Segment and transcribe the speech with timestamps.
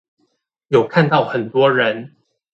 [0.69, 2.15] 有看到很多人